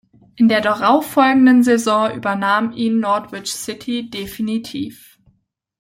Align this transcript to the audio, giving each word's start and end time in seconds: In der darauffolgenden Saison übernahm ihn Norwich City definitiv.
In 0.35 0.47
der 0.47 0.61
darauffolgenden 0.61 1.61
Saison 1.61 2.09
übernahm 2.11 2.71
ihn 2.71 2.99
Norwich 3.01 3.51
City 3.51 4.09
definitiv. 4.09 5.19